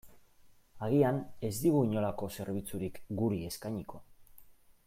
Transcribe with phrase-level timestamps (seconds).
[0.85, 1.19] Agian,
[1.49, 4.05] ez digu inolako zerbitzurik guri eskainiko.